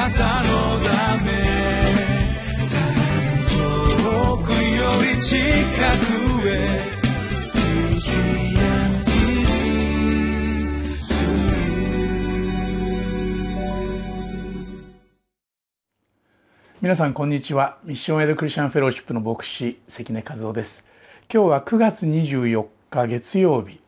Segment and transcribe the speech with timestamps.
[0.00, 1.30] なたのため
[3.50, 6.80] 遠くより近くへ
[16.80, 17.76] 皆さんこんにちは。
[17.84, 20.88] ミッションエイドクリスチャンフェローシップの牧師関根和夫です。
[21.30, 23.80] 今日は9月24日月曜日、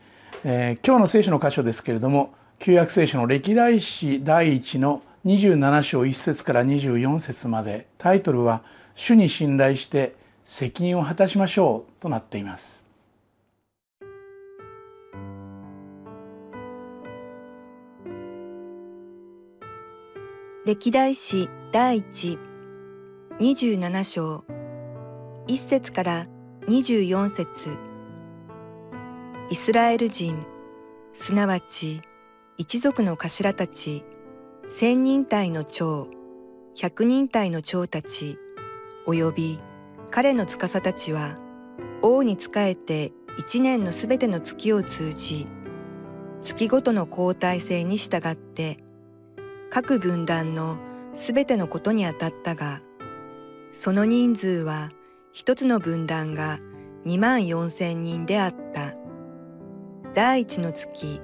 [0.44, 8.64] えー、今日の聖書の箇所ですけれども旧約聖書の歴代史第一の27章1節から24節までタイトルは
[8.96, 12.88] 主に信頼して責任を果たしましょうとなっています。
[20.66, 22.38] 歴代史第一
[23.40, 24.44] 27章
[25.46, 26.26] 1節から
[26.68, 27.78] 24節。
[29.50, 30.46] イスラエル人
[31.12, 32.00] すなわち
[32.56, 34.04] 一族の頭たち
[34.68, 36.08] 千人隊の長
[36.74, 38.38] 百人隊の長たち
[39.06, 39.58] および
[40.10, 41.36] 彼の司たちは
[42.02, 45.46] 王に仕えて一年のすべての月を通じ
[46.42, 48.78] 月ごとの交代制に従って
[49.70, 50.76] 各分断の
[51.14, 52.80] すべてのことにあたったが
[53.72, 54.90] その人数は
[55.32, 56.58] 一つの分断が
[57.04, 58.94] 二万四千人であった。
[60.14, 61.22] 第一の月、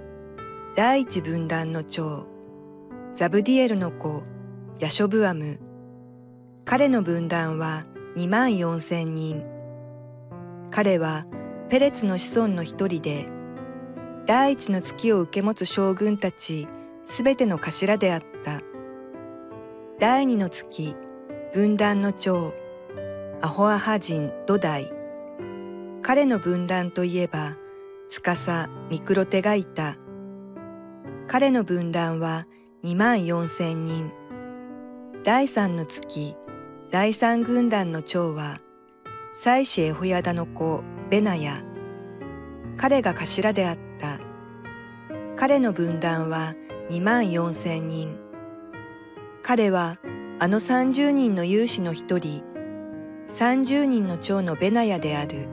[0.75, 2.27] 第一分断の長、
[3.19, 4.23] ザブディエルの子、
[4.79, 5.59] ヤショブアム。
[6.65, 9.43] 彼の分断は二万四千人。
[10.71, 11.27] 彼は
[11.69, 13.27] ペレツの子孫の一人で、
[14.25, 16.69] 第一の月を受け持つ将軍たち
[17.03, 18.61] すべての頭であった。
[19.99, 20.95] 第二の月、
[21.53, 22.55] 分断の長、
[23.43, 24.93] アホアハ人土台。
[26.03, 27.57] 彼の分断といえば、
[28.09, 29.97] 司ミクロテがいた。
[31.27, 32.47] 彼の分断は
[32.81, 34.13] 二万四千人。
[35.25, 36.37] 第三の月、
[36.93, 38.59] 第三軍団の長は、
[39.35, 41.65] 妻子エホヤダの子ベナヤ。
[42.77, 44.21] 彼が頭であった。
[45.35, 46.55] 彼の分断は
[46.89, 48.17] 二万四千人。
[49.43, 49.97] 彼は
[50.39, 52.45] あの三十人の勇士の一人、
[53.27, 55.49] 三十人の長のベナヤである。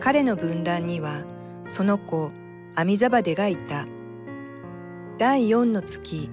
[0.00, 1.22] 彼の分断には、
[1.68, 2.32] その子、
[2.74, 3.86] アミザバデがいた。
[5.16, 6.28] 第四の月、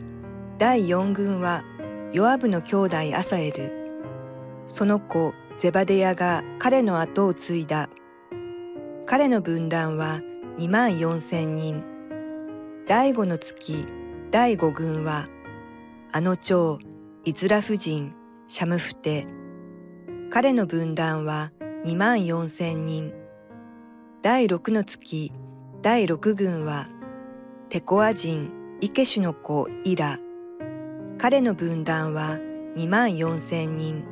[0.57, 1.63] 第四軍は、
[2.13, 3.71] ヨアブの兄弟アサエル。
[4.67, 7.89] その子、ゼバデヤが彼の後を継いだ。
[9.05, 10.21] 彼の分断は
[10.57, 11.83] 二万四千人。
[12.87, 13.85] 第五の月、
[14.31, 15.27] 第五軍は、
[16.11, 16.79] あの長、
[17.23, 18.15] イズラフ人、
[18.47, 19.27] シャムフテ。
[20.31, 21.51] 彼の分断は
[21.85, 23.13] 二万四千人。
[24.23, 25.31] 第六の月、
[25.83, 26.87] 第六軍は、
[27.69, 30.17] テコア人、イケシュの子、イラ。
[31.19, 32.39] 彼の分断は
[32.75, 34.03] 二万四千人。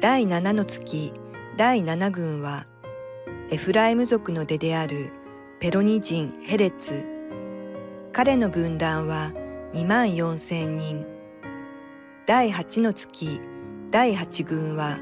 [0.00, 1.12] 第七の月、
[1.58, 2.66] 第七軍は、
[3.50, 5.12] エフライム族の出である
[5.60, 7.06] ペロニ人ヘレツ。
[8.14, 9.32] 彼の分断は
[9.74, 11.04] 二万四千人。
[12.24, 13.38] 第八の月、
[13.90, 14.98] 第八軍は、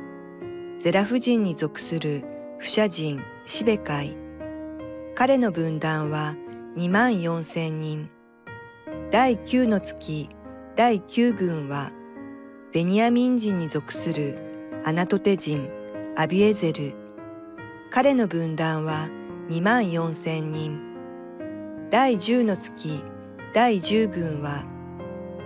[0.80, 2.24] ゼラフ人に属する
[2.58, 4.16] 不写人シベカイ。
[5.14, 6.34] 彼の分断は
[6.74, 8.10] 二万四千人。
[9.12, 10.28] 第九の月、
[10.74, 11.92] 第九軍は、
[12.72, 15.70] ベニヤミン人に属するアナトテ人
[16.16, 16.92] アビエゼル。
[17.92, 19.08] 彼の分断は
[19.48, 20.80] 二万四千人。
[21.88, 23.00] 第十の月、
[23.54, 24.64] 第十軍は、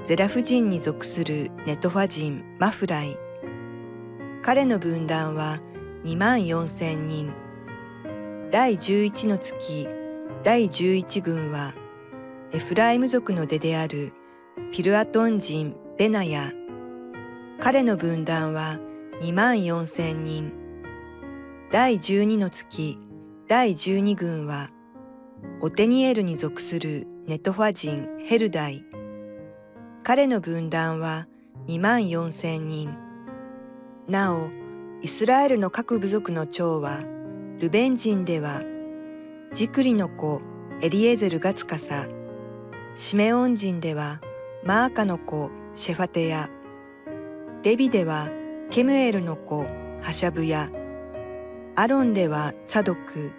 [0.07, 3.19] ゼラフ人に属するネトファ人マフライ。
[4.43, 5.61] 彼の分断は
[6.05, 7.31] 2万4千人。
[8.51, 9.87] 第11の月、
[10.45, 11.75] 第11軍は、
[12.53, 14.13] エフライム族の出である
[14.73, 16.53] ピルアトン人ベナヤ。
[17.61, 18.81] 彼の分断は
[19.23, 20.53] 2万4千人。
[21.71, 22.99] 第12の月、
[23.47, 24.71] 第12軍は、
[25.61, 28.85] オテニエルに属するネトファ人ヘルダイ。
[30.03, 31.29] 彼の分断は
[31.69, 32.93] 2万4千人。
[34.09, 34.49] なお、
[35.03, 36.99] イスラエルの各部族の長は、
[37.61, 38.63] ルベン人では、
[39.55, 40.43] ジクリの子
[40.83, 42.09] エリエゼルがつかさ、
[42.97, 44.21] シメオン人では、
[44.65, 46.51] マーカの子シェファテヤ、
[47.63, 48.29] レビでは、
[48.71, 49.65] ケムエルの子
[50.03, 50.71] ハシャブヤ、
[51.77, 53.33] アロンではツァドク、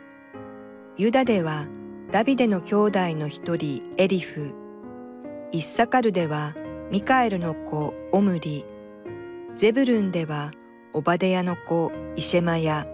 [0.97, 1.67] ユダでは
[2.11, 4.55] ダビデの兄弟の一人エリフ、
[5.51, 6.55] イッサカルでは
[6.89, 8.65] ミカエルの子オムリ、
[9.55, 10.51] ゼブルンでは
[10.93, 12.87] オバデヤの子イシェマヤ、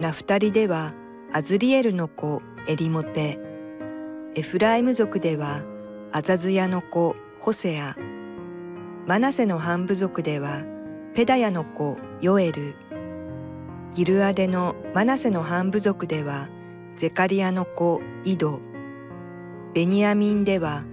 [0.00, 0.92] ナフタリでは
[1.32, 3.38] アズリエルの子エリモテ、
[4.34, 5.60] エフライム族では
[6.10, 7.94] アザズヤの子ホセア、
[9.06, 10.62] マナセの半部族では
[11.14, 12.74] ペダヤの子ヨエル。
[13.92, 16.48] ギルアデのマナセの半部族では
[16.96, 18.62] ゼカリアの子イド。
[19.74, 20.84] ベニヤミンでは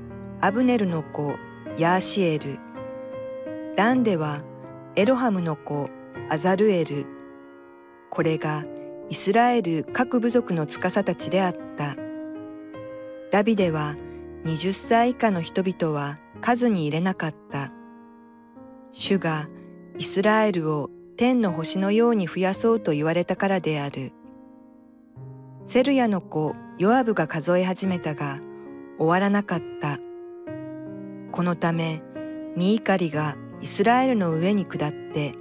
[0.41, 1.38] アブネルの子
[1.77, 2.59] ヤーシエル。
[3.77, 4.41] ダンでは
[4.97, 5.89] エロハムの子
[6.27, 7.06] アザルエル。
[8.09, 8.65] これが
[9.07, 11.95] イスラエル各部族の司たちであった。
[13.31, 13.95] ダビデは
[14.45, 17.71] 20歳以下の人々は数に入れなかった。
[18.91, 19.47] 主が
[19.97, 24.13] イスラエルを天の星のように増やそうと言われたからである。
[25.67, 28.39] セルヤの子ヨアブが数え始めたが
[28.97, 29.99] 終わらなかった。
[31.31, 32.01] このため
[32.55, 35.35] ミイカリがイスラエルの上に下って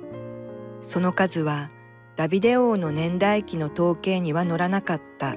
[0.83, 1.71] その数は
[2.17, 5.37] ダビデ王の年代記の統計には載らなかった。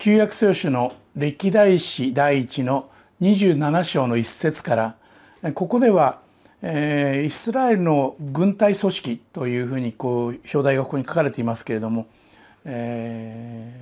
[0.00, 2.88] 旧約聖書の歴代史第一の
[3.20, 4.96] 27章の一節か
[5.42, 6.20] らここでは、
[6.62, 12.06] えー、イスラエルの軍隊組織というふうにこう表題がここに書かれていますけれども、
[12.64, 13.74] え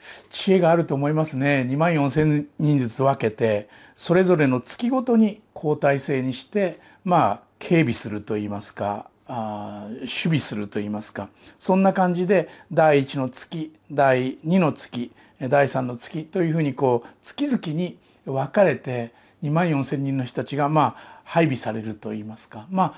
[0.00, 1.66] ー、知恵があると思いますね。
[1.68, 11.30] 2万4,000人ずつ分けてそれぞれの月ごとに交代制にしてまあ警備するといいますかあ守備するといいますか。
[11.58, 15.10] そんな感じで第1の月第2の月
[15.48, 19.12] 第3の月というふうにこう月々に分かれて
[19.42, 22.66] 2万4,000人の人たちがまあ配備されるといいますか。
[22.70, 22.94] まあ、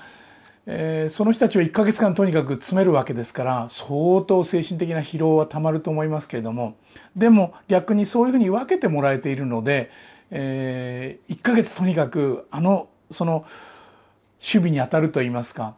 [0.67, 6.75] え、その人たちは1ヶ月間とにかく詰めるわけですから相当精神的な疲労はたまると思いますけれども。
[7.15, 9.89] でも逆にそういうふうに分けてもらえているので、
[10.31, 13.45] え、1ヶ月とにかくあのその
[14.41, 15.75] 守備に当たるといいますか。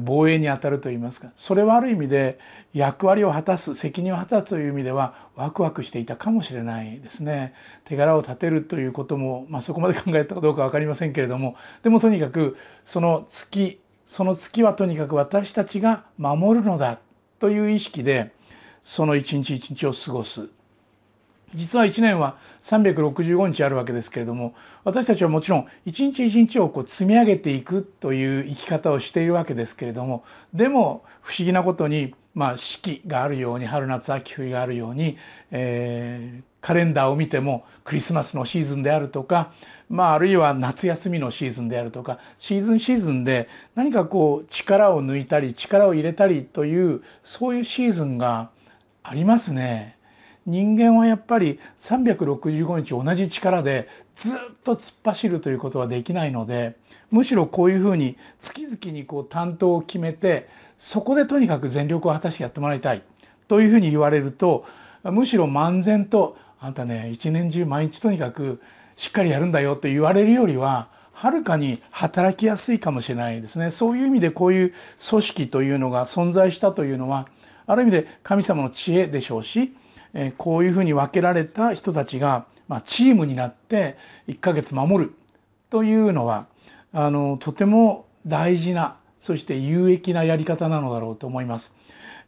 [0.00, 1.30] 防衛に当たるといいますか。
[1.36, 2.38] それはある意味で
[2.72, 7.54] 役割を果たす責任を果たすという意味ではワクワクしていたかもしれないですね。
[7.84, 11.56] 手柄を立てるということも、まあ、そこまで考えたかどうか分かりませんけれども。
[11.82, 16.98] でもとにかくその月その月はとにかく私たちが守るのだ
[17.38, 18.32] という意識で
[18.82, 20.48] その一日一日を過ごす。
[21.54, 35.16] 実は1年は365日あるわけですけれども私たちはもちろん一日一日をこう積み上げていくという生き方をしているわけですけれどもでも不思議なことにまあ四季があるように春夏秋冬があるように、
[35.52, 39.52] えー、カレンダーを見てもクリスマスのシーズンであるとか、
[39.88, 48.50] まあ、あるいは夏休みのシーズンであるとかシーズンシーズンで何かこう力を抜いたり力を入れたりというそういうシーズンが
[49.04, 49.93] ありますね。
[50.46, 56.76] 人間はやっぱり365日同じ力でずっと突っ走るということはできないので
[57.10, 63.02] むしろこういうふうに月々にこう担当を決めてそこでとにかく全力を果たしてやってもらいたい
[63.48, 64.66] というふうに言われると
[65.02, 68.60] むしろ漫然とあんたね一年中毎日とにかく
[68.96, 73.70] しっかりやるんだよと言われるよりははるかに働きやすいかもしれないですね。
[73.70, 74.74] そういう意味でこういう
[75.08, 77.28] 組織というのが存在したというのは
[77.66, 79.74] ある意味で神様の知恵でしょうし
[80.14, 85.14] えこういうふうに分けられた人たちが、まあ、チームになって1ヶ月守る
[85.70, 86.46] というのは
[86.92, 91.76] あのとても大事なそして有益なやり方なのだろうと思います。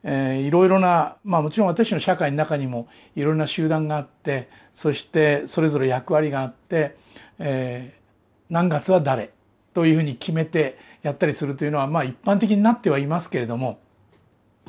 [0.03, 2.87] えー、いろいろな、まあ、もちろん私の社会の中にも
[3.17, 6.97] いろいろな集団があってそしてそれぞれ役割があって、
[7.39, 8.01] えー、
[8.49, 9.31] 何月は誰
[9.75, 13.81] というふうに決めてやったりするというのは、まあ、一般的になってはいますけれども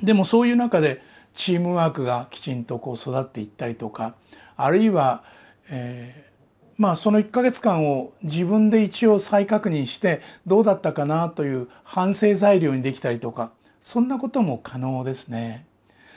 [0.01, 1.01] でもそういう中で
[1.37, 4.15] チームワークがきちんとこう育っていったりとか
[4.55, 5.23] あるいは、
[5.69, 13.51] えー、まあその1ヶ月間を自分で一応再確認してどうだったかなという反省材料にできたりとか
[13.83, 15.67] そんなことも可能ですね。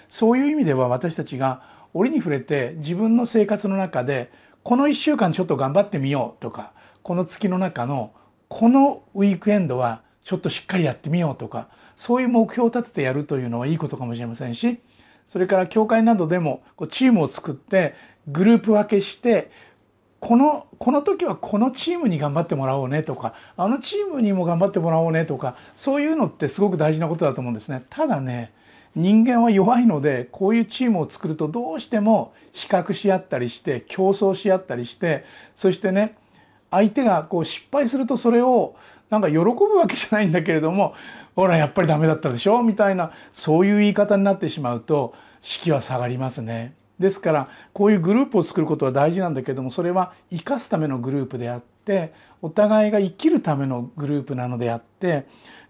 [0.08, 1.62] そういう意味では私たちが
[1.92, 6.72] 折に触れて自分の生活の中でこの1週間ちょっと頑張ってみようとか
[7.02, 8.12] この月の中の
[8.48, 14.80] このウィークエンドはちょっとしっかりやってみようとかそういう目標を立ててやるというのはいいことかもしれませんし
[15.30, 17.94] それから教会などでもこうチームを作って
[18.26, 19.52] グループ分けして
[20.18, 27.84] このこの時はこのチームに頑張ってもらおうねとかあのチームにも頑張ってもらおうねとかそういうのってすごく大事なことだと思うんですね。
[27.90, 28.52] ただね
[28.96, 36.16] 人間は弱いのでこういうチームを作るとどうしても比較し合ったりして競争し合ったりしてそしてね
[36.72, 38.74] 相手がこう失敗するとそれを
[39.10, 39.44] なんか喜ぶ
[39.76, 40.94] わけじゃないんだけれども
[41.34, 42.62] ほらやっぱりダメだったでしょ？
[42.62, 46.74] みたいなそういう言い方になってしまうと士気は下がりますね。
[46.98, 55.26] ですからこういうグループを作ることは大事なんだけどもそれは生かすためのグループであってお互いが生きるためのグループなのであって、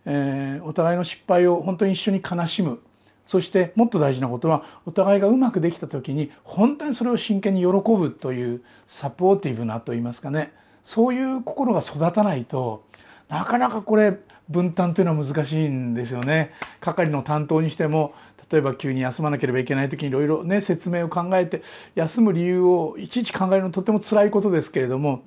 [0.06, 2.80] えー、お互いの失敗を本当に一緒に悲しむ。
[3.26, 10.52] そしてもっと大事なことはお互いがうまくできた時に本当にそれを真剣に喜ぶというサポーティブなと言いますかね。
[10.82, 12.84] そういう心が育たないと
[13.28, 14.18] なかなかこれ
[14.50, 16.52] 分担というのは難しいんですよね。
[16.80, 18.14] 係の担当にしても
[18.50, 21.62] 例えば急に休まなければいけない時にいろいろね説明を考えて
[21.94, 25.22] 休む理由をいちいち考えるのとても辛いことですけれども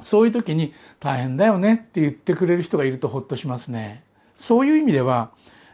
[0.00, 4.04] そういう時に大変だよねって言ってくれる人がいるとほっとしますね。
[4.36, 5.30] そういう意味では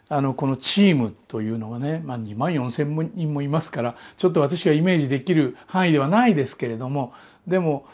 [0.08, 7.12] あのこのチームというのはね、まあ、2万4,000人もいますからちょっと私がイメージできる範囲ではないですけれども
[7.46, 7.86] でも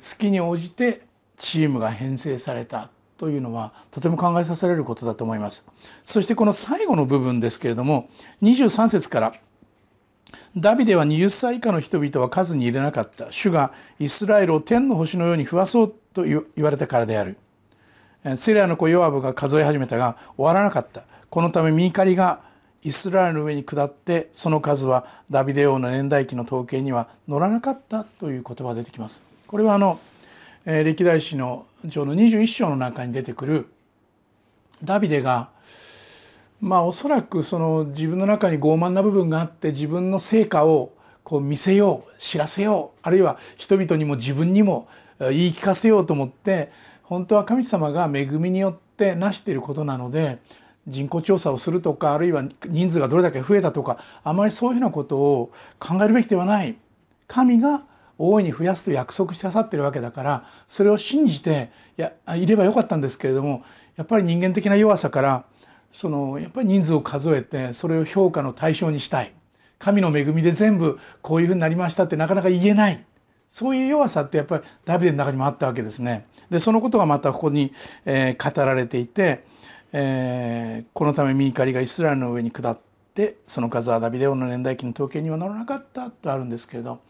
[0.00, 1.02] 月に応じて
[1.38, 5.68] チームが編成されたというのはとても考えさせられることだと思います。
[6.06, 8.08] そしてこの最後の部分ですけれども
[8.40, 9.34] 23節から
[10.56, 13.30] ダビデは20歳以下の人々は数に入れなかった。
[13.30, 17.36] 主がイスラエルを天の星のように増やそうと言われたからである。
[18.38, 21.02] ツレアの子ヨアブが数え始めたが終わらなかった。
[21.28, 22.40] このためミーカリが
[22.82, 29.20] イスラエルの上に下ってその数はダビデ王の年代記の統計には乗らなかったという言葉が出てきます。
[29.46, 30.00] これはあの
[30.66, 33.66] え歴代史の上の21章の中に出てくる
[34.84, 35.50] ダビデが
[36.60, 40.92] まあおそらくその自分の中に傲慢な部分があって自分の成果を
[41.24, 44.88] こう見せよう知らせようあるいは人々にも自分にも
[45.18, 46.70] 言い聞かせようと思って
[47.02, 50.38] 本当は神様が恵みによって成していることなので
[50.86, 56.76] 人口調査をするとかあるいは人数がどれだけ増えたとかあまりそういうふうなことを考えるべきではない。
[57.26, 57.84] 神が
[58.22, 63.62] 大いに増やすと約束してくださってるわけだからそれを信じていやいればよかったんですけれども
[63.96, 65.44] やっぱり人間的な弱さから
[65.90, 69.32] そのやっぱり人数を数えてそれを評価の対象にしたい
[69.78, 73.02] 神の恵みで全部こういうふうになりましたってなかなか言えない
[73.50, 76.26] そういう弱さってやっぱりダビデの中にもあったわけですね。
[76.50, 77.72] でそのことがまたここに、
[78.04, 79.44] えー、語られていて、
[79.92, 82.78] えー、このためミーカリがイスラエルの上に下っ
[83.14, 87.00] てその数はダビデ王の年代記の統計には乗らなかったとあるんですけれど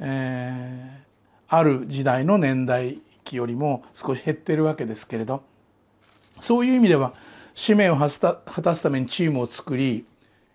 [0.00, 5.42] えー、ある時代の年代期よりも少し減ってるわけですけれど
[6.40, 7.14] そういう意味では
[7.54, 10.04] 使命を果たすためにチームを作り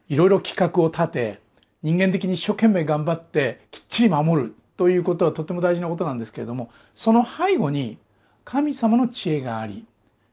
[0.10, 1.40] いろいろ企画を立て
[1.82, 7.98] 人間的に一生懸命頑張ってきっちり守るということはとても大事なことなんですけれどもその背後に
[8.44, 9.86] 神様の知恵があり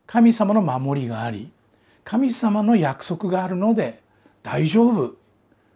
[0.06, 1.50] 神様の守りがあり
[2.04, 4.00] 神様の約束があるので
[4.44, 5.16] 大丈夫。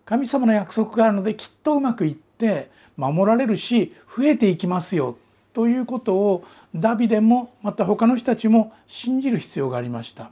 [0.05, 2.71] 神様の約束があるのできっとうまくいって
[3.01, 5.17] 守られるし増えていきますよ
[5.55, 10.31] ということをダビデもまた他の人たちも信じる必要がありました。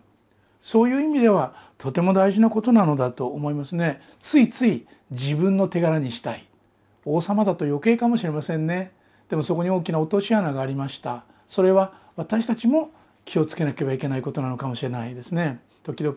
[0.60, 4.00] そういう意味ではとても大事なことなのだと思いますね。
[4.20, 6.44] ついつい自分の手柄にしたい。
[7.04, 8.92] 王様だと余計かもしれませんね。
[9.30, 11.24] でもそこに大きな落とし穴がありました。
[11.48, 12.90] それは私たちも
[13.24, 15.60] 気をつけなければいけないことなのかもしれないですね。
[15.84, 16.16] 時々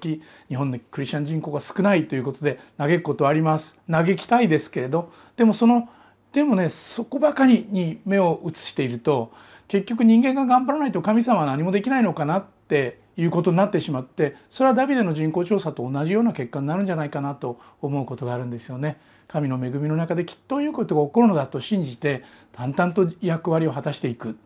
[0.49, 3.79] 日本でクリスチャン人口が少ないということで嘆くことはあります。
[3.89, 5.89] 嘆きたいですけれどでもその
[6.33, 9.31] でもねそこばかりに目を移していると
[9.67, 18.99] 結局人間が頑張らないと神様は何もできないのかなっていうことになってしまってそれはダビデの人口調査と同じような結果になるんじゃないかなと思うことがあるんですよね。
[19.27, 24.37] 神の恵みの中できっということが起こるのだと信じて淡々と役割を果たしていく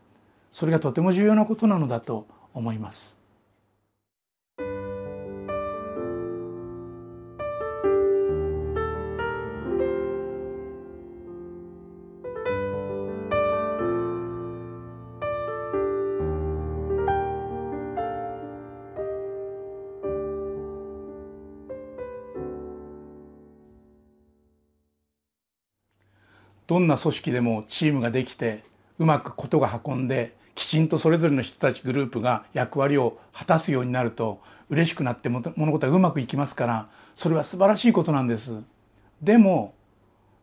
[0.53, 3.24] それがとても重要なことなのだと思います。
[26.67, 28.63] どんな組織でもチームができて
[28.97, 38.61] うまくことが運んできちんとそれぞれの人たちグループが役割を果たすようになると嬉しくなって物事がうまくいきますからそれは素晴らしいことなんです。
[39.21, 39.73] でも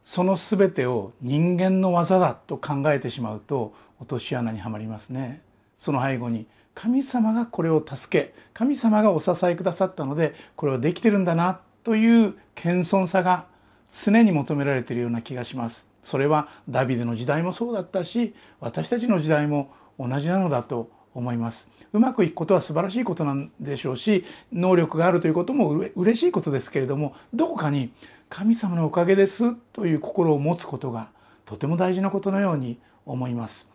[0.05, 5.43] その全てを人間の技だと考えてしまうと落とし穴にはまりますね。
[5.79, 13.47] その背後に神様がこれを助け神様がお支えくださったのでこれはできてるんだなという謙遜さが
[13.91, 15.92] 常に求められているような気がします。
[16.03, 21.71] それはダビデの時代もそうだったし私たちの時代も同じなのだと思います。
[21.93, 27.93] うまくいくことは素晴らしいことなんでしょうし能力があるということもう嬉しいことですけれどもどこかに
[28.31, 31.11] 神様のおかげですという心を持つことが
[31.45, 33.73] とても大事なことのように思います。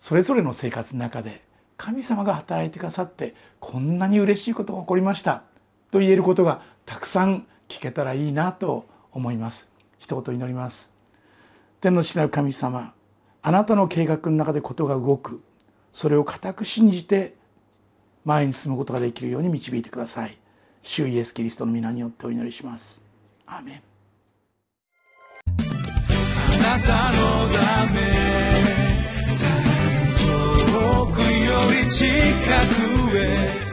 [0.00, 1.42] それぞれの生活の中で
[1.76, 5.42] 神様が働いてくださってこんなに嬉しいことが起こりました
[5.90, 9.72] と言えることがたくさん聞けたらいいなと思います。
[9.98, 10.95] 一言祈ります。
[11.80, 12.94] 天の父なる神様
[13.42, 15.40] あなたの計画の中でことが動く。
[15.92, 17.36] それを固く信じて
[18.24, 20.36] 前に進むことができるように導いてください。
[20.82, 23.04] 主イエスキリストの皆によってお祈りします。
[23.46, 23.82] アメン。
[25.56, 28.00] あなたのため
[30.66, 31.26] 遠くよ
[31.84, 32.04] り近
[33.10, 33.66] くへ。